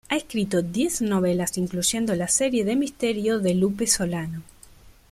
Ha 0.09 0.15
escrito 0.17 0.63
diez 0.63 1.03
novelas 1.03 1.59
incluyendo 1.59 2.15
la 2.15 2.27
serie 2.27 2.65
de 2.65 2.75
misterio 2.75 3.37
de 3.37 3.53
"Lupe 3.53 3.85
Solano". 3.85 4.41